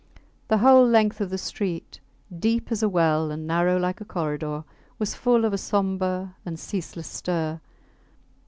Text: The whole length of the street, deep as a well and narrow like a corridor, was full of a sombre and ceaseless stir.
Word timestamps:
The 0.47 0.57
whole 0.57 0.83
length 0.87 1.21
of 1.21 1.29
the 1.29 1.37
street, 1.37 1.99
deep 2.39 2.71
as 2.71 2.81
a 2.81 2.89
well 2.89 3.29
and 3.29 3.45
narrow 3.45 3.77
like 3.77 4.01
a 4.01 4.03
corridor, 4.05 4.63
was 4.97 5.13
full 5.13 5.45
of 5.45 5.53
a 5.53 5.59
sombre 5.59 6.35
and 6.43 6.59
ceaseless 6.59 7.05
stir. 7.05 7.61